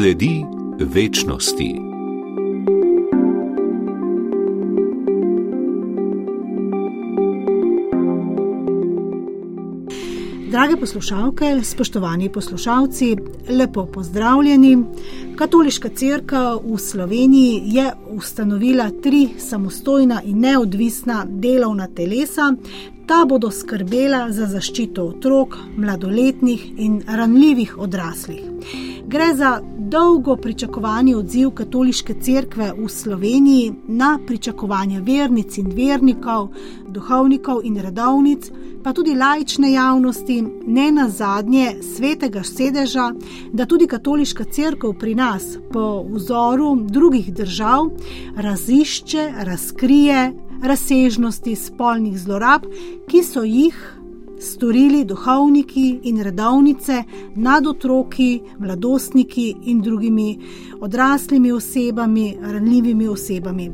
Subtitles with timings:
[0.00, 0.44] Sledi
[0.78, 1.74] večnosti.
[10.50, 13.16] Drage poslušalke, spoštovani poslušalci,
[13.50, 14.78] lepo pozdravljeni.
[15.36, 22.54] Katoliška crkva v Sloveniji je ustanovila tri samostojna in neodvisna delovna telesa.
[23.06, 28.40] Ta bodo skrbela za zaščito otrok, mladoletnih in ranljivih odraslih.
[29.06, 36.48] Gre za dolgo pričakovani odziv katoliške cerkve v Sloveniji na pričakovanja vernic in vernikov,
[36.88, 38.50] duhovnikov in redovnic,
[38.84, 43.10] pa tudi laične javnosti, ne na zadnje svetega sedeža,
[43.52, 47.90] da tudi katoliška cerkev pri nas, po vzoru drugih držav,
[48.36, 52.66] razišče, razkrije razsežnosti spolnih zlorab,
[53.08, 53.99] ki so jih
[54.40, 57.02] storili duhovniki in redovnice
[57.34, 60.38] nad otroki, mladostniki in drugimi
[60.80, 63.70] odraslimi osebami, ranljivimi osebami.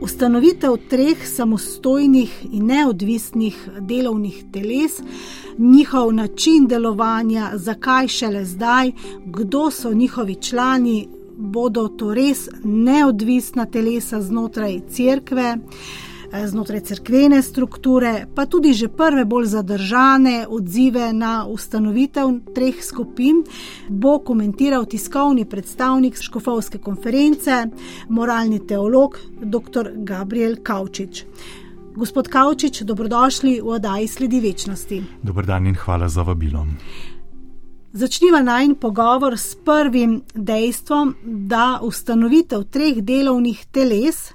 [0.00, 5.00] Ustanovitev treh samostojnih in neodvisnih delovnih teles,
[5.58, 8.92] njihov način delovanja, zakaj šele zdaj,
[9.26, 15.56] kdo so njihovi člani, bodo to res neodvisna telesa znotraj cerkve.
[16.34, 23.44] Eh, znotraj crkvene strukture, pa tudi že prve bolj zadržane odzive na ustanovitev treh skupin,
[23.88, 27.66] bo komentiral tiskovni predstavnik Škofovske konference,
[28.08, 29.92] moralni teolog dr.
[29.94, 31.24] Gabriel Kaučič.
[31.94, 35.02] Gospod Kaučič, dobrodošli v oddaji Sledi večnosti.
[35.22, 36.66] Dobrodan in hvala za vabilo.
[37.92, 44.34] Začniva najn pogovor s prvim dejstvom, da ustanovitev treh delovnih teles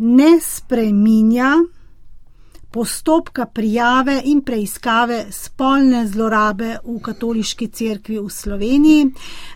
[0.00, 1.54] ne spreminja
[2.70, 9.10] postopka prijave in preiskave spolne zlorabe v katoliški cerkvi v Sloveniji.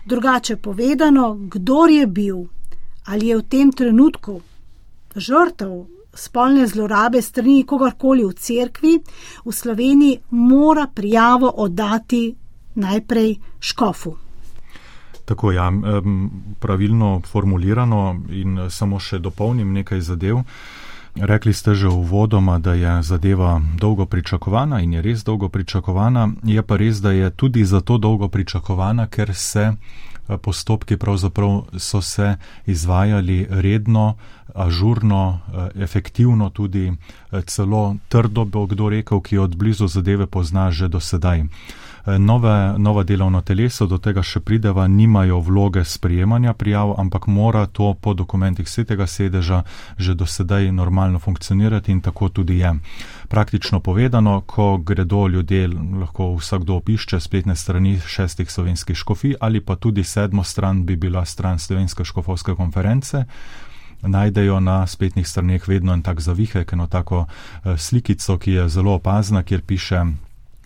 [0.05, 2.45] Drugače povedano, kdo je bil
[3.05, 4.41] ali je v tem trenutku
[5.15, 5.85] žrtev
[6.15, 8.93] spolne zlorabe strani kogarkoli v cerkvi,
[9.45, 12.35] v Sloveniji mora prijavo oddati
[12.75, 14.24] najprej škofu.
[15.25, 15.71] Tako je, ja,
[16.59, 20.43] pravilno formulirano in eh, samo še dopolnim nekaj zadev.
[21.15, 26.29] Rekli ste že uvodoma, da je zadeva dolgo pričakovana in je res dolgo pričakovana.
[26.43, 32.01] Je pa res, da je tudi zato dolgo pričakovana, ker se eh, postopki pravzaprav so
[32.01, 34.15] se izvajali redno,
[34.53, 36.93] ažurno, eh, efektivno, tudi
[37.45, 41.47] celo trdo, bo kdo rekel, ki od blizu zadeve pozna že do sedaj.
[42.05, 47.95] Nove, nova delovna telesa, do tega še prideva, nimajo vloge sprejemanja prijav, ampak mora to
[47.97, 49.63] po dokumentih svetega sedeža
[49.97, 52.75] že do sedaj normalno funkcionirati in tako tudi je.
[53.27, 55.67] Praktično povedano, ko gredo ljudje,
[56.01, 61.25] lahko vsakdo opišče spletne strani šestih slovenskih škofij ali pa tudi sedmo stran bi bila
[61.25, 63.25] stran slovenske škofovske konference.
[64.01, 68.93] Najdejo na spletnih straneh vedno en tak zavihek, eno tako eh, slikico, ki je zelo
[68.93, 70.05] opazna, kjer piše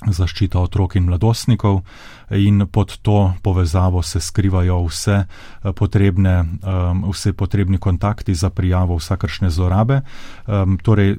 [0.07, 1.81] zaščita otrok in mladostnikov
[2.29, 8.95] in pod to povezavo se skrivajo vse eh, potrebne, um, vse potrebni kontakti za prijavo
[8.95, 10.01] vsakršne zlorabe.
[10.47, 11.17] Um, torej,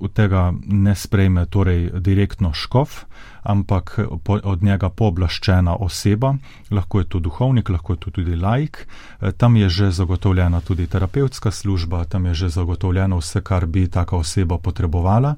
[0.00, 3.04] od tega ne sprejme torej direktno škof,
[3.46, 4.00] ampak
[4.42, 6.34] od njega pooblaščena oseba,
[6.70, 8.86] lahko je to duhovnik, lahko je to tudi laik.
[9.20, 13.86] Eh, tam je že zagotovljena tudi terapevtska služba, tam je že zagotovljeno vse, kar bi
[13.88, 15.34] taka oseba potrebovala.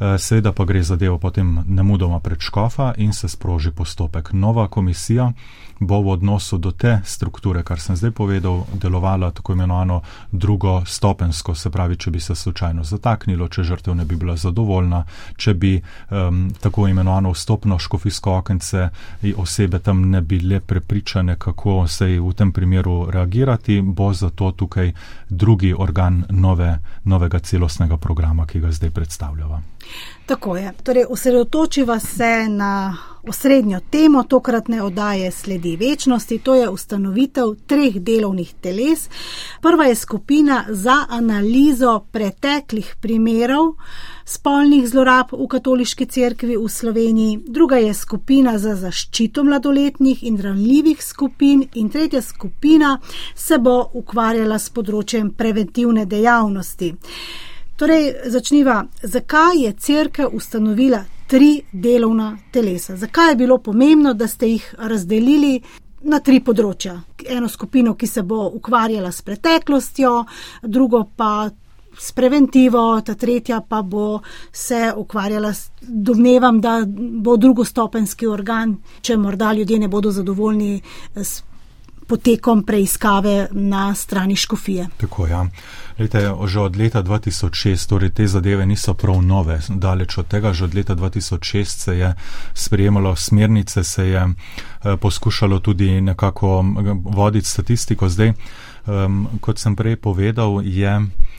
[0.00, 4.32] Eh, seveda pa gre zadevo potem nemudoma pred škofa in se sproži postopek.
[4.32, 5.32] Nova komisija
[5.80, 11.54] bo v odnosu do te strukture, kar sem zdaj povedal, delovala tako imenovano drugo stopensko,
[11.54, 15.04] se pravi, če bi se slučajno zataknilo, če žrtev ne bi bila zadovoljna,
[15.36, 18.88] če bi um, tako imenovano vstopno škofijsko okence
[19.36, 24.92] osebe tam ne bile prepričane, kako se v tem primeru reagirati, bo zato tukaj
[25.28, 29.62] drugi organ nove, novega celostnega programa, ki ga zdaj predstavljava.
[30.26, 30.72] Tako je.
[30.84, 32.96] Torej, osredotočiva se na
[33.28, 39.08] osrednjo temo tokratne oddaje Sledi večnosti, to je ustanovitev treh delovnih teles.
[39.60, 43.74] Prva je skupina za analizo preteklih primerov
[44.24, 51.02] spolnih zlorab v katoliški cerkvi v Sloveniji, druga je skupina za zaščito mladoletnih in ranljivih
[51.04, 52.98] skupin in tretja skupina
[53.34, 56.94] se bo ukvarjala s področjem preventivne dejavnosti.
[57.80, 62.96] Torej, začniva, zakaj je crkva ustanovila tri delovna telesa?
[62.96, 65.62] Zakaj je bilo pomembno, da ste jih razdelili
[66.02, 66.98] na tri področja?
[67.24, 70.12] Eno skupino, ki se bo ukvarjala s preteklostjo,
[70.62, 71.48] drugo pa
[71.96, 74.20] s preventivo, ta tretja pa bo
[74.52, 80.82] se ukvarjala, domnevam, da bo drugostopenski organ, če morda ljudje ne bodo zadovoljni
[81.16, 81.40] s
[82.10, 84.88] potekom preiskave na strani škofije.
[84.98, 85.46] Tako, ja.
[85.98, 90.64] Lejte, že od leta 2006, torej te zadeve niso prav nove, daleč od tega, že
[90.64, 92.14] od leta 2006 se je
[92.54, 96.64] sprejemalo smernice, se je eh, poskušalo tudi nekako
[97.04, 98.08] voditi statistiko.
[98.08, 98.32] Zdaj,
[98.86, 101.29] um, kot sem prej povedal, je Eh,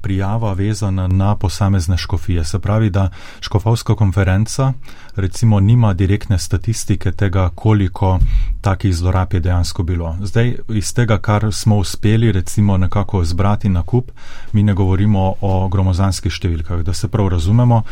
[0.00, 2.44] prijava vezana na posamezne škofije.
[2.44, 3.10] Se pravi, da
[3.40, 4.72] škofovska konferenca
[5.16, 8.18] recimo nima direktne statistike tega, koliko
[8.60, 10.16] takih zlorab je dejansko bilo.
[10.22, 14.10] Zdaj, iz tega, kar smo uspeli recimo nekako zbrati na kup,
[14.52, 16.82] mi ne govorimo o gromozanskih številkah.
[16.82, 17.82] Da se prav razumemo,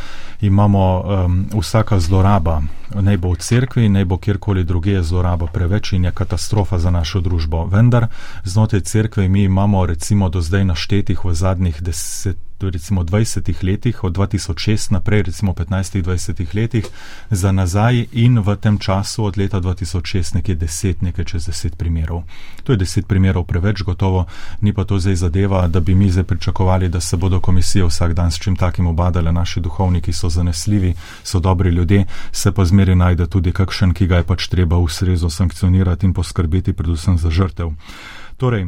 [0.41, 2.61] imamo um, vsaka zloraba,
[2.94, 7.20] naj bo v cerkvi, naj bo kjerkoli druge zloraba preveč in je katastrofa za našo
[7.20, 7.65] družbo.
[7.70, 8.09] Vendar
[8.44, 14.05] znotraj cerkve mi imamo recimo do zdaj naštetih v zadnjih zadnjih deset, recimo 20 letih,
[14.05, 16.85] od 2006 naprej, recimo 15-20 letih,
[17.31, 22.23] za nazaj in v tem času od leta 2006 nekje 10, nekaj čez 10 primerov.
[22.65, 24.27] To je 10 primerov preveč, gotovo
[24.61, 28.13] ni pa to zdaj zadeva, da bi mi zdaj pričakovali, da se bodo komisije vsak
[28.13, 29.33] dan s čim takim obadale.
[29.33, 34.17] Naši duhovniki so zanesljivi, so dobri ljudje, se pa zmeri najde tudi kakšen, ki ga
[34.17, 37.73] je pač treba ustrezno sankcionirati in poskrbeti predvsem za žrtev.
[38.37, 38.67] Torej,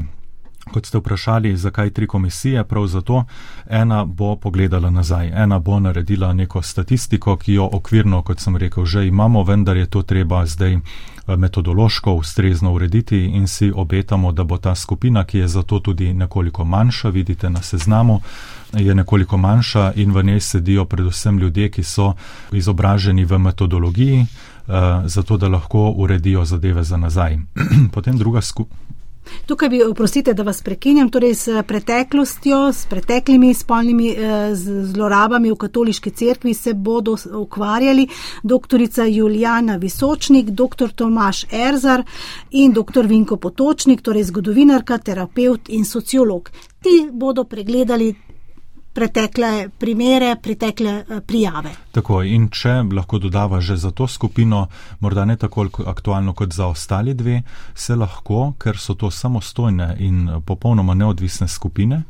[0.72, 3.24] Kot ste vprašali, zakaj tri komisije, prav zato
[3.70, 8.84] ena bo pogledala nazaj, ena bo naredila neko statistiko, ki jo okvirno, kot sem rekel,
[8.84, 14.44] že imamo, vendar je to treba zdaj eh, metodološko ustrezno urediti in si obetamo, da
[14.44, 18.20] bo ta skupina, ki je zato tudi nekoliko manjša, vidite na seznamu,
[18.72, 22.12] je nekoliko manjša in v njej sedijo predvsem ljudje, ki so
[22.52, 24.26] izobraženi v metodologiji, eh,
[25.04, 27.38] zato da lahko uredijo zadeve za nazaj.
[27.94, 28.95] Potem druga skupina.
[29.46, 34.54] Tukaj bi, oprostite, da vas prekinjam, torej s preteklostjo, s preteklimi spolnimi eh,
[34.92, 38.08] zlorabami v katoliški cerkvi se bodo ukvarjali
[38.42, 40.92] doktorica Julijana Visočnik, dr.
[40.94, 42.02] Tomaš Erzar
[42.50, 43.06] in dr.
[43.06, 46.50] Vinko Potočnik, torej zgodovinarka, terapeut in sociolog.
[46.82, 48.14] Ti bodo pregledali
[48.96, 51.74] pretekle primere, pretekle eh, prijave.
[51.92, 54.66] Tako in če lahko dodava že za to skupino,
[55.00, 57.42] morda ne tako aktualno kot za ostali dve,
[57.74, 62.02] se lahko, ker so to samostojne in popolnoma neodvisne skupine,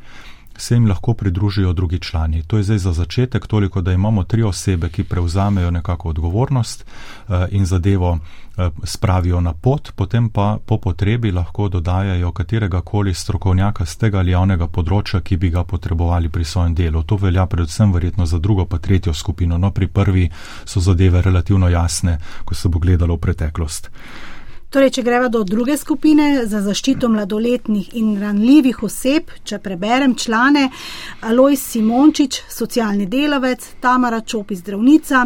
[0.57, 2.43] se jim lahko pridružijo drugi člani.
[2.43, 7.47] To je zdaj za začetek toliko, da imamo tri osebe, ki prevzamejo nekako odgovornost eh,
[7.51, 8.17] in zadevo
[8.57, 14.19] eh, spravijo na pot, potem pa po potrebi lahko dodajajo katerega koli strokovnjaka z tega
[14.19, 17.03] ali javnega področja, ki bi ga potrebovali pri svojem delu.
[17.03, 19.57] To velja predvsem verjetno za drugo pa tretjo skupino.
[19.57, 20.29] No, pri prvi
[20.65, 23.91] so zadeve relativno jasne, ko se bo gledalo v preteklost.
[24.67, 30.65] Torej, če greva do druge skupine za zaščito mladoletnih in ranljivih oseb, če preberem člane,
[31.29, 35.21] Alois Simončič, socialni delavec, Tamara Čopi, zdravnica,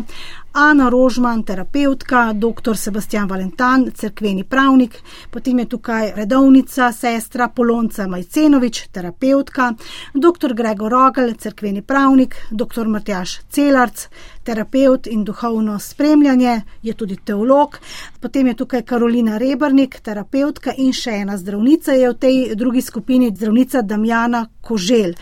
[0.54, 2.76] Ana Rožman, terapeutka, dr.
[2.78, 4.98] Sebastian Valentan, cerkveni pravnik,
[5.32, 9.70] potem je tukaj redovnica, sestra Polonca Majcenovič, terapeutka,
[10.14, 10.54] dr.
[10.54, 12.88] Gregor Rogel, cerkveni pravnik, dr.
[12.88, 14.10] Matjaš Celarc,
[14.44, 17.80] terapeut in duhovno spremljanje, je tudi teolog,
[18.20, 23.32] potem je tukaj Karolina Rebrnik, terapeutka in še ena zdravnica je v tej drugi skupini,
[23.32, 25.16] zdravnica Damjana Kožel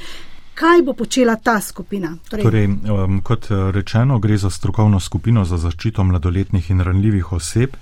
[0.59, 2.17] kaj bo počela ta skupina?
[2.29, 7.33] Torej, torej, um, kot eh, rečeno, gre za strokovno skupino za zaščito mladoletnih in ranljivih
[7.33, 7.75] oseb.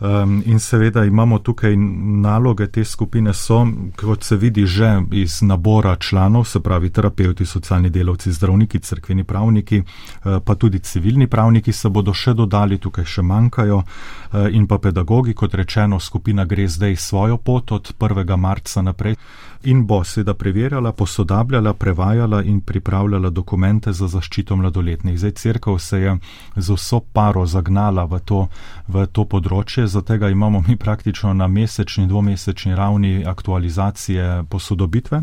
[0.00, 3.66] Um, in seveda imamo tukaj naloge te skupine, so,
[4.00, 9.82] kot se vidi že iz nabora članov, se pravi terapeuti, socialni delavci, zdravniki, crkveni pravniki,
[9.82, 14.78] uh, pa tudi civilni pravniki se bodo še dodali, tukaj še manjkajo, uh, in pa
[14.78, 18.36] pedagogi, kot rečeno, skupina gre zdaj svojo pot od 1.
[18.36, 19.16] marca naprej
[19.62, 25.18] in bo seveda preverjala, posodabljala, prevajala in pripravljala dokumente za zaščito mladoletnih.
[25.18, 26.16] Zdaj, crkva se je
[26.56, 28.46] z vso paro zagnala v to,
[28.88, 35.22] v to področje, zato imamo mi praktično na mesečni, dvomesečni ravni aktualizacije posodobitve.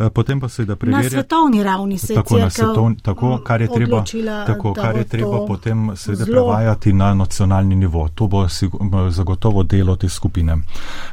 [0.00, 1.02] Eh, potem pa se da preverja.
[1.02, 4.04] Na svetovni ravni se tako, na svetovni, tako, kar je treba,
[4.46, 8.08] tako, kar je treba potem se da prevajati na nacionalni nivo.
[8.14, 8.46] To bo
[9.10, 10.56] zagotovo delo te skupine.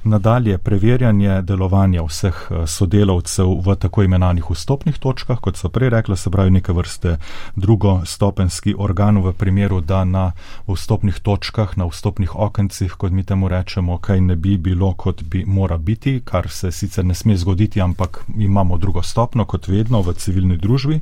[0.03, 6.15] Nadalje, preverjanje delovanja vseh eh, sodelavcev v tako imenovanih vstopnih točkah, kot so prej rekla,
[6.15, 7.17] se pravi neke vrste
[7.55, 10.31] drugostopenski organ v primeru, da na
[10.67, 15.43] vstopnih točkah, na vstopnih okencih, kot mi temu rečemo, kaj ne bi bilo, kot bi
[15.45, 20.13] mora biti, kar se sicer ne sme zgoditi, ampak imamo drugo stopno, kot vedno v
[20.13, 21.01] civilni družbi,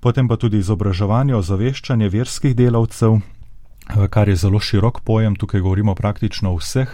[0.00, 3.20] potem pa tudi izobraževanje, ozaveščanje verskih delavcev,
[3.90, 6.88] Eh, kar je zelo širok pojem, tukaj govorimo praktično o vseh,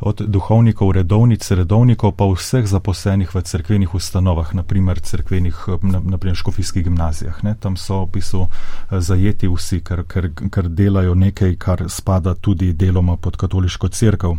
[0.00, 6.84] od duhovnikov, redovnic, redovnikov, pa vseh zaposlenih v cerkvenih ustanovah, naprimer cerkvenih, eh, naprimer škofijskih
[6.84, 7.44] gimnazijah.
[7.44, 7.54] Ne?
[7.60, 12.72] Tam so v bistvu eh, zajeti vsi, ker, ker, ker delajo nekaj, kar spada tudi
[12.72, 14.38] deloma pod katoliško crkvo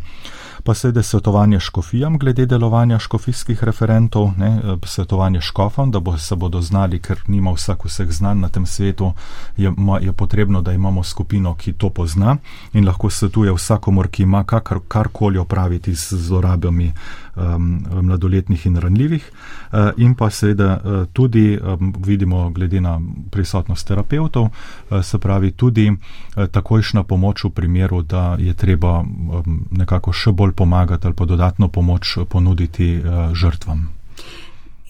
[0.63, 6.35] pa seveda svetovanje škofijam glede delovanja škofijskih referentov, ne, eh, svetovanje škofom, da bo, se
[6.35, 9.13] bodo znali, ker nima vsak vseh znanj na tem svetu,
[9.57, 12.37] je, je potrebno, da imamo skupino, ki to pozna
[12.73, 16.93] in lahko svetuje vsakomor, ki ima kar, karkoli opraviti z zlorabami
[17.35, 19.31] um, mladoletnih in ranljivih.
[19.71, 23.01] Uh, in pa seveda uh, tudi um, vidimo, glede na
[23.31, 29.65] prisotnost terapeutov, uh, se pravi tudi uh, takojšna pomoč v primeru, da je treba um,
[29.71, 33.89] nekako še bolj pomagati ali pa dodatno pomoč ponuditi uh, žrtvam.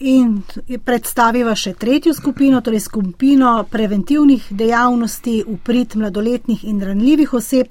[0.02, 0.40] In
[0.82, 7.70] predstaviva še tretjo skupino, torej skupino preventivnih dejavnosti v prid mladoletnih in ranljivih oseb.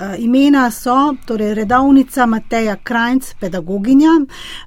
[0.00, 4.16] Eh, imena so torej redovnica Mateja Krajnc, pedagoginja,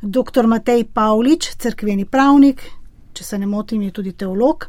[0.01, 0.48] dr.
[0.48, 2.62] Matej Pavlič, crkveni pravnik,
[3.13, 4.67] če se ne motim, je tudi teolog,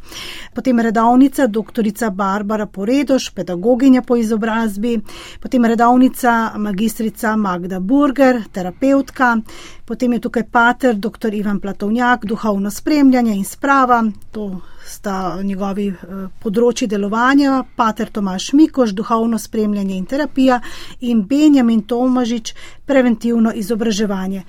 [0.54, 1.88] potem redovnica dr.
[2.12, 4.98] Barbara Poredoš, pedagoginja po izobrazbi,
[5.40, 9.36] potem redovnica magistrica Magda Burger, terapeutka,
[9.84, 11.34] potem je tukaj pater dr.
[11.34, 18.92] Ivan Platovnjak, duhovno spremljanje in sprava, to sta njegovi eh, področji delovanja, pater Tomaš Mikoš,
[18.96, 20.60] duhovno spremljanje in terapija
[21.00, 22.54] in Benjamin Tomažič,
[22.86, 24.44] preventivno izobraževanje.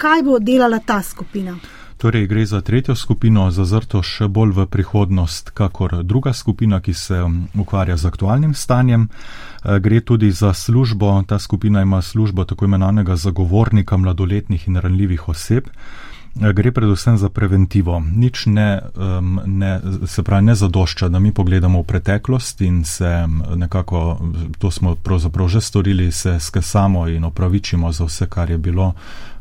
[0.00, 1.58] Kaj bo delala ta skupina?
[2.00, 7.18] Torej, gre za tretjo skupino, zazrto še bolj v prihodnost, kakor druga skupina, ki se
[7.52, 9.04] ukvarja z aktualnim stanjem.
[9.04, 15.28] Eh, gre tudi za službo, ta skupina ima službo tako imenovanega zagovornika mladoletnih in ranljivih
[15.28, 15.68] oseb.
[16.40, 18.00] Eh, gre predvsem za preventivo.
[18.00, 18.80] Nič ne,
[19.44, 23.26] ne, se pravi, ne zadošča, da mi pogledamo v preteklost in se
[23.56, 24.20] nekako,
[24.58, 28.94] to smo pravzaprav že storili, se skesamo in opravičimo za vse, kar je bilo.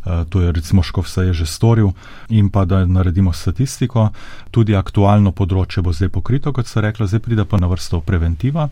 [0.09, 1.91] Eh, to je recimo Škov vse je že storil
[2.29, 4.09] in pa da naredimo statistiko.
[4.51, 8.69] Tudi aktualno področje bo zdaj pokrito, kot se rekla, zdaj pride pa na vrsto preventiva.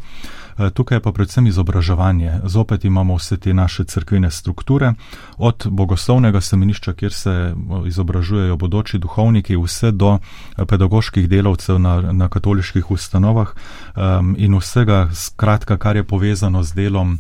[0.57, 2.41] Eh, tukaj pa predvsem izobraževanje.
[2.49, 4.93] Zopet imamo vse te naše crkvene strukture,
[5.37, 7.53] od bogoslovnega semenišča, kjer se eh,
[7.85, 10.17] izobražujejo bodoči duhovniki, vse do
[10.57, 13.53] pedagoških delavcev na, na katoliških ustanovah
[13.95, 17.19] um, in vsega skratka, kar je povezano z delom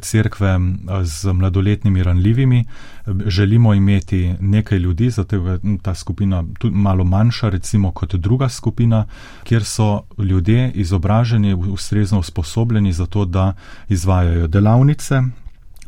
[0.00, 0.60] crkve
[1.02, 2.64] z mladoletnimi ranljivimi.
[3.26, 9.06] Želimo imeti nekaj ljudi, zato je ta skupina tudi malo manjša, recimo kot druga skupina,
[9.44, 13.52] kjer so ljudje izobraženi, ustrezno usposobljeni za to, da
[13.88, 15.22] izvajajo delavnice,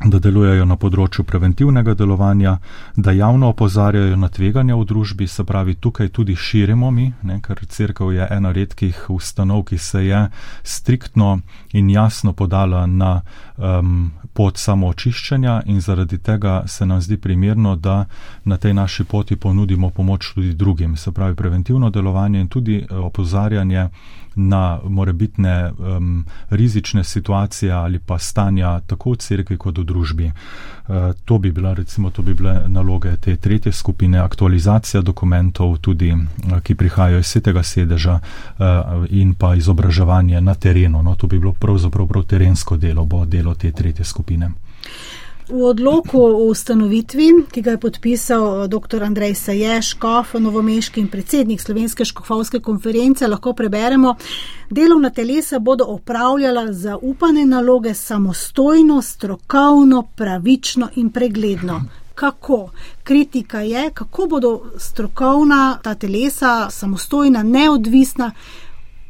[0.05, 2.55] da delujejo na področju preventivnega delovanja,
[2.95, 7.61] da javno opozarjajo na tveganja v družbi, se pravi, tukaj tudi širimo mi, ne, ker
[7.69, 10.21] crkva je ena redkih ustanov, ki se je
[10.63, 11.39] striktno
[11.73, 13.21] in jasno podala na
[13.57, 18.05] um, pot samoočiščenja in zaradi tega se nam zdi primerno, da
[18.45, 22.95] na tej naši poti ponudimo pomoč tudi drugim, se pravi, preventivno delovanje in tudi eh,
[22.95, 23.89] opozarjanje
[24.35, 30.31] na morebitne um, rizične situacije ali pa stanja tako v cerkvi kot v družbi.
[30.31, 30.95] Uh,
[31.25, 36.59] to bi bila recimo, to bi bile naloge te tretje skupine, aktualizacija dokumentov, tudi uh,
[36.63, 41.03] ki prihajajo iz svetega sedeža uh, in pa izobraževanje na terenu.
[41.03, 44.51] No, to bi bilo pravzaprav prav terensko delo, bo delo te tretje skupine.
[45.51, 49.03] V odloku o ustanovitvi, ki ga je podpisal eh, dr.
[49.03, 54.15] Andrej Saješ, Kof, novomeški in predsednik Slovenske škofovske konference, lahko preberemo,
[54.69, 61.81] delovna telesa bodo opravljala zaupane naloge samostojno, strokovno, pravično in pregledno.
[62.15, 62.69] Kako?
[63.03, 68.31] Kritika je, kako bodo strokovna ta telesa, samostojna, neodvisna,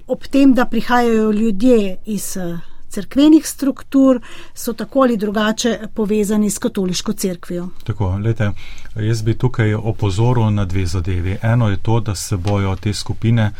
[0.07, 4.21] ob tem, da prihajajo ljudje iz eh, crkvenih struktur
[4.53, 7.69] so tako ali drugače povezani s katoliško crkvijo.
[7.83, 8.51] Tako, lete,
[8.95, 11.37] jaz bi tukaj opozoril na dve zadevi.
[11.41, 13.51] Eno je to, da se bojo te skupine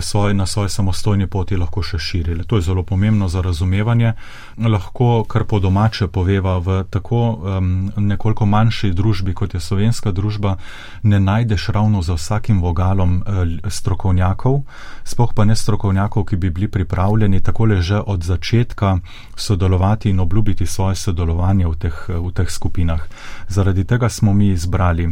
[0.00, 2.44] svoj, na svoji samostojni poti lahko še širile.
[2.44, 4.12] To je zelo pomembno za razumevanje.
[4.58, 10.56] Lahko kar po domače poveva v tako um, nekoliko manjši družbi, kot je slovenska družba,
[11.02, 14.62] ne najdeš ravno za vsakim vogalom uh, strokovnjakov,
[15.04, 18.73] spoh pa ne strokovnjakov, ki bi bili pripravljeni takole že od začetka
[19.36, 23.00] sodelovati in obljubiti svoje sodelovanje v teh, v teh skupinah.
[23.48, 25.08] Zaradi tega smo mi izbrali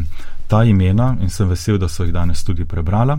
[0.48, 3.18] ta imena in sem vesel, da so jih danes tudi prebrala.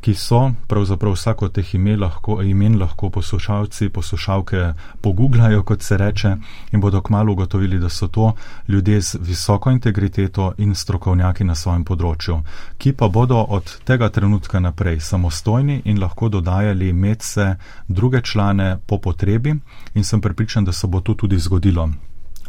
[0.00, 6.34] Ki so pravzaprav vsako teh imen lahko, imen lahko poslušalci, poslušalke poguglajo, kot se reče,
[6.72, 8.32] in bodo kmalo ugotovili, da so to
[8.68, 12.40] ljudje z visoko integriteto in strokovnjaki na svojem področju,
[12.78, 17.56] ki pa bodo od tega trenutka naprej samostojni in lahko dodajali medse
[17.88, 19.54] druge člane po potrebi
[19.94, 21.90] in sem pripričan, da se bo to tudi zgodilo.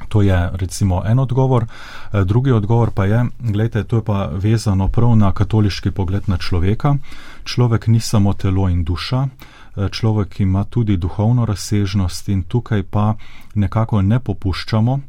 [0.09, 1.65] To je recimo en odgovor.
[2.13, 6.37] Eh, drugi odgovor pa je, gledajte, to je pa vezano prav na katoliški pogled na
[6.37, 6.95] človeka.
[7.43, 13.15] Človek ni samo telo in duša, eh, človek ima tudi duhovno razsežnost in tukaj pa
[13.55, 14.99] nekako ne popuščamo,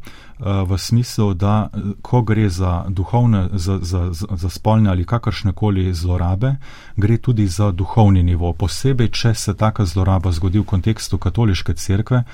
[0.44, 5.94] v smislu, da eh, ko gre za duhovne, za, za, za spolne ali kakršne koli
[5.94, 6.56] zlorabe,
[6.96, 8.52] gre tudi za duhovni nivo.
[8.52, 12.24] Posebej, če se taka zloraba zgodi v kontekstu katoliške cerkve,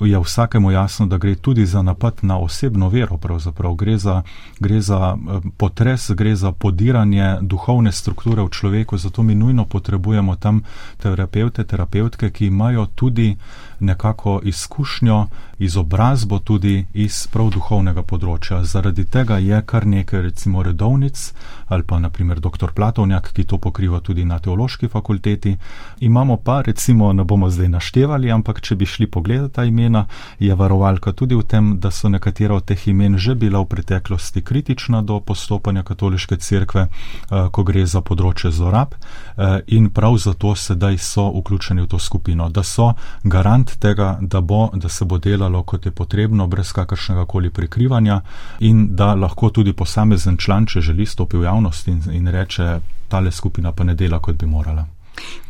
[0.00, 3.16] je vsakemu jasno, da gre tudi za napad na osebno vero.
[3.16, 4.22] Pravzaprav gre za,
[4.60, 10.36] gre za eh, potres, gre za podiranje duhovne strukture v človeku, zato mi nujno potrebujemo
[10.36, 10.62] tam
[10.96, 13.36] terapeute, terapeutke, ki imajo tudi
[13.80, 15.26] nekako izkušnjo,
[15.58, 18.62] izobrazbo tudi iz prav duhovnega področja.
[18.64, 21.32] Zaradi tega je kar nekaj recimo redovnic
[21.68, 22.72] ali pa naprimer dr.
[22.74, 25.56] Platovnjak, ki to pokriva tudi na teološki fakulteti.
[26.00, 30.06] Imamo pa recimo, ne bomo zdaj naštevali, ampak če bi šli pogledati ta imena,
[30.38, 34.42] je varovalka tudi v tem, da so nekatera od teh imen že bila v preteklosti
[34.42, 40.54] kritična do postopanja katoliške cerkve, eh, ko gre za področje zlorab eh, in prav zato
[40.54, 42.92] sedaj so vključeni v to skupino, da so
[43.24, 48.20] garant tega, da, bo, da se bo delalo kot je potrebno, brez kakršnega koli prikrivanja
[48.58, 52.80] in da lahko tudi posamezen član, če želi stopiti v javnost, javnost in, in reče,
[53.08, 54.86] tale skupina pa ne dela, kot bi morala.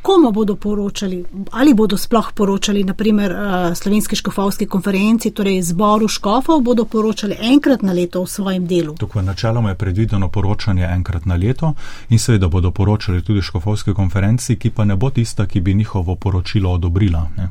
[0.02, 6.60] Komu bodo poročali, ali bodo sploh poročali, naprimer uh, Slovenski škofovski konferenci, torej zboru škofov,
[6.60, 8.94] bodo poročali enkrat na leto v svojem delu?
[8.94, 11.74] Tukaj načeloma je predvideno poročanje enkrat na leto
[12.08, 16.14] in seveda bodo poročali tudi škofovski konferenci, ki pa ne bo tista, ki bi njihovo
[16.14, 17.26] poročilo odobrila.
[17.36, 17.48] Ne.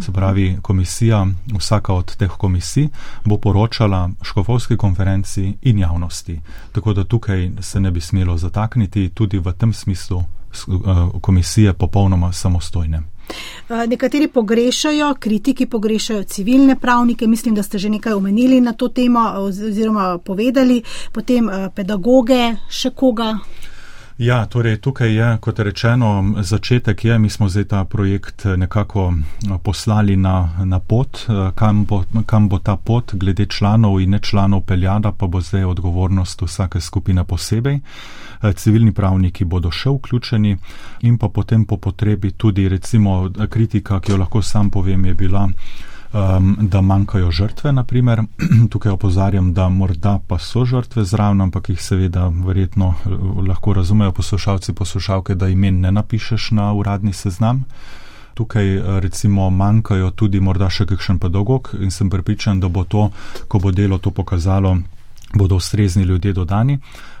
[0.00, 1.26] Se pravi, komisija,
[1.58, 2.88] vsaka od teh komisij
[3.24, 6.40] bo poročala škofovski konferenci in javnosti.
[6.72, 10.39] Tako da tukaj se ne bi smelo zatakniti tudi v tem smislu Eh,
[11.20, 13.02] komisije popolnoma samostojne.
[13.68, 18.88] Eh, nekateri pogrešajo, kritiki pogrešajo civilne pravnike, mislim, da ste že nekaj omenili na to
[18.88, 23.38] temo oziroma povedali, potem eh, pedagoge, še koga.
[24.20, 29.14] Ja, torej tukaj je, kot rečeno, začetek je, mi smo zdaj ta projekt nekako
[29.62, 31.24] poslali na, na pot,
[31.54, 35.64] kam bo, kam bo ta pot glede članov in ne članov peljada, pa bo zdaj
[35.64, 37.80] odgovornost vsake skupine posebej.
[38.42, 40.56] Eh, civilni pravniki bodo še vključeni
[41.00, 45.48] in pa potem po potrebi tudi recimo kritika, ki jo lahko sam povem, je bila,
[46.12, 48.22] um, da manjkajo žrtve, naprimer.
[48.70, 53.08] Tukaj opozarjam, da morda pa so žrtve zraven, ampak jih seveda verjetno eh,
[53.48, 57.64] lahko razumejo poslušalci, poslušalke, da imen ne napišeš na uradni seznam.
[58.34, 63.10] Tukaj eh, recimo manjkajo tudi morda še kakšen pedagog in sem pripričan, da bo to,
[63.48, 64.78] ko bo delo to pokazalo,
[65.34, 66.78] bodo ustrezni ljudje dodani.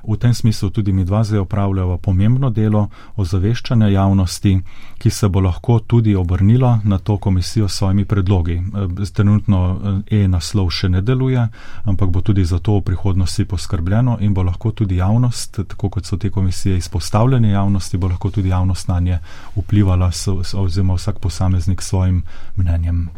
[0.08, 4.60] V tem smislu tudi mi dva zdaj opravljava pomembno delo ozaveščanja javnosti,
[4.98, 8.52] ki se bo lahko tudi obrnila na to komisijo s svojimi predlogi.
[8.52, 9.78] E, trenutno
[10.10, 11.48] e naslov še ne deluje,
[11.84, 16.06] ampak bo tudi za to v prihodnosti poskrbljeno in bo lahko tudi javnost, tako kot
[16.06, 19.18] so te komisije izpostavljene javnosti, bo lahko tudi javnost na nje
[19.56, 20.10] vplivala
[20.54, 22.22] oziroma vsak posameznik s svojim
[22.56, 23.08] mnenjem.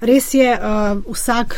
[0.00, 1.56] Res je, uh, vsak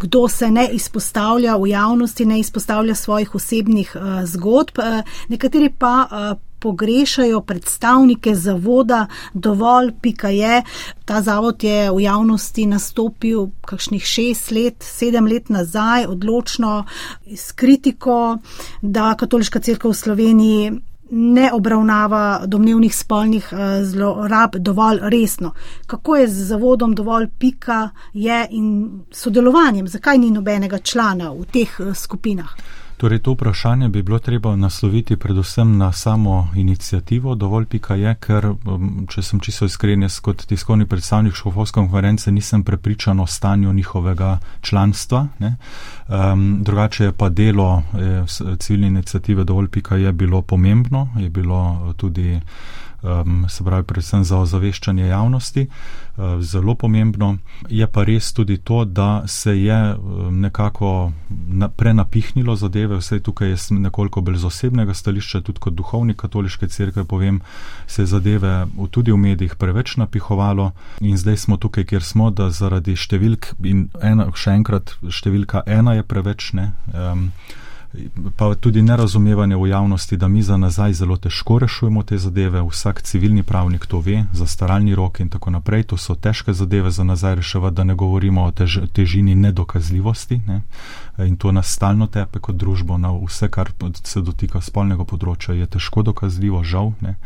[0.00, 5.94] kdo se ne izpostavlja v javnosti, ne izpostavlja svojih osebnih uh, zgodb, uh, nekateri pa
[6.10, 10.62] uh, pogrešajo predstavnike zavoda, dovolj pika je.
[11.04, 16.86] Ta zavod je v javnosti nastopil kakšnih šest let, sedem let nazaj, odločno
[17.28, 18.38] s kritiko,
[18.80, 20.72] da katoliška crkva v Sloveniji
[21.16, 25.52] ne obravnava domnevnih spolnih eh, zlorab dovolj resno.
[25.86, 31.80] Kako je z zavodom dovolj pika je in sodelovanjem, zakaj ni nobenega člana v teh
[31.80, 32.56] eh, skupinah?
[32.96, 38.46] Torej, to vprašanje bi bilo treba nasloviti predvsem na samo inicijativo, dovolj pika je, ker,
[38.46, 43.72] um, če sem čisto iskren, jaz kot tiskovni predstavnik Škofovske konference nisem prepričan o stanju
[43.72, 45.26] njihovega članstva.
[45.40, 48.24] Um, drugače je pa delo je,
[48.58, 52.40] civilne inicijative dovolj pika je bilo pomembno, je bilo tudi
[53.04, 55.66] um, se pravi, predvsem za ozaveščanje javnosti,
[56.16, 57.36] uh, zelo pomembno.
[57.68, 61.12] Je pa res tudi to, da se je um, nekako
[61.48, 66.68] na, prenapihnilo zadeve, vse tukaj je nekoliko bolj z osebnega stališča, tudi kot duhovnik katoliške
[66.68, 67.40] crkve povem,
[67.86, 72.50] se je zadeve tudi v medijih preveč napihovalo in zdaj smo tukaj, kjer smo, da
[72.50, 76.72] zaradi številk in ena, še enkrat številka ena je preveč, ne.
[76.94, 77.30] Um,
[78.36, 82.62] pa tudi nerazumevanje v javnosti, da mi za nazaj zelo težko rešujemo te zadeve.
[82.62, 85.82] Vsak civilni pravnik to ve, zastaralni rok in tako naprej.
[85.82, 90.40] To so težke zadeve za nazaj reševati, da ne govorimo o tež, težini nedokazljivosti.
[90.46, 90.62] Ne?
[91.18, 93.70] In to nas stalno tepe kot družbo na vse, kar
[94.04, 96.92] se dotika spolnega področja, je težko dokazljivo, žal.
[97.00, 97.16] Ne?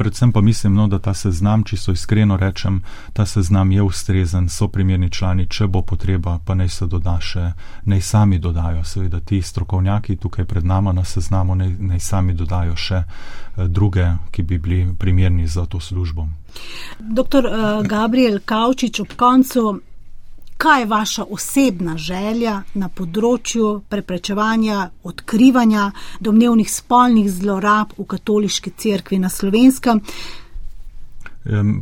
[0.00, 2.82] Predvsem pa mislim, no, da ta seznam, čisto iskreno rečem,
[3.12, 7.50] ta seznam je ustrezen, so primerni člani, če bo potreba, pa naj se doda še,
[7.84, 12.76] naj sami dodajo, seveda ti strokovnjaki tukaj pred nama na seznamu, naj, naj sami dodajo
[12.76, 16.24] še eh, druge, ki bi bili primerni za to službo.
[16.98, 19.80] Doktor uh, Gabriel Kavčič ob koncu
[20.60, 25.86] kaj je vaša osebna želja na področju preprečevanja, odkrivanja
[26.20, 30.02] domnevnih spolnih zlorab v katoliški cerkvi na slovenskem.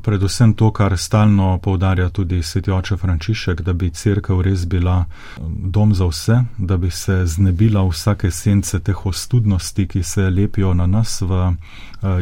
[0.03, 5.01] Predvsem to, kar stalno povdarja tudi sveti oče Frančišek, da bi crkva res bila
[5.75, 10.87] dom za vse, da bi se znebila vsake sence teh ostudnosti, ki se lepijo na
[10.87, 11.51] nas v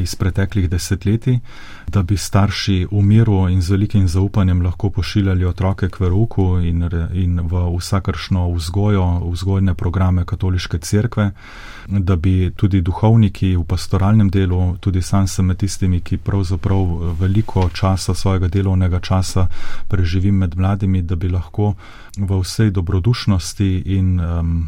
[0.03, 1.39] iz preteklih desetletij,
[1.89, 6.89] da bi starši v miru in z velikim zaupanjem lahko pošiljali otroke k veruku in,
[7.13, 11.31] in v vsakršno vzgojo, vzgojne programe katoliške cerkve,
[11.89, 17.69] da bi tudi duhovniki v pastoralnem delu, tudi sam sem med tistimi, ki pravzaprav veliko
[17.69, 19.47] časa svojega delovnega časa
[19.89, 21.75] preživim med mladimi, da bi lahko
[22.17, 24.67] v vsej dobrodušnosti in um,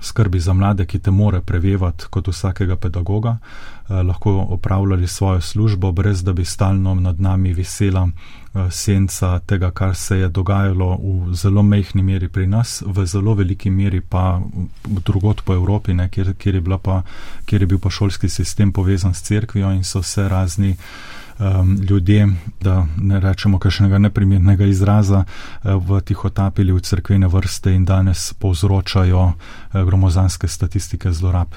[0.00, 5.92] skrbi za mlade, ki te more prevevati kot vsakega pedagoga, eh, lahko opravljali svojo službo,
[5.92, 11.34] brez da bi stalno nad nami visela eh, senca tega, kar se je dogajalo v
[11.34, 14.40] zelo mehni meri pri nas, v zelo veliki meri pa
[14.84, 17.02] drugot po Evropi, ne, kjer, kjer, je pa,
[17.44, 20.76] kjer je bil pa šolski sistem povezan s cerkvijo in so se razni
[21.38, 22.28] um, ljudje,
[22.60, 29.22] da ne rečemo kakšnega neprimernega izraza, uh, v tihotapili v crkvene vrste in danes povzročajo
[29.22, 31.54] uh, gromozanske statistike zlorab.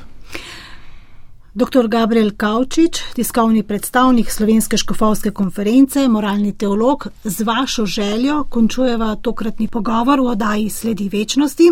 [1.53, 1.87] Dr.
[1.89, 10.21] Gabriel Kavčič, tiskovni predstavnik Slovenske škofovske konference, moralni teolog, z vašo željo končujeva tokratni pogovor
[10.21, 11.71] v oddaji Sledi večnosti.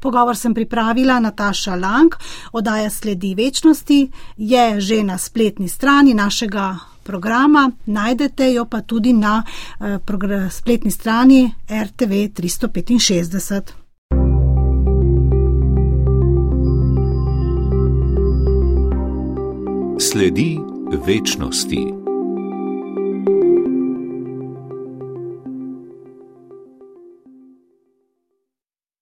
[0.00, 2.14] Pogovor sem pripravila Nataša Lang,
[2.52, 9.42] oddaja Sledi večnosti je že na spletni strani našega programa, najdete jo pa tudi na
[9.80, 9.98] eh,
[10.50, 13.62] spletni strani RTV 365.
[19.98, 20.58] Sledi
[21.06, 22.05] večnosti.